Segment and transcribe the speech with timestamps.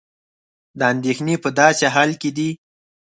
[0.79, 2.49] دا اندېښنې په داسې حال کې دي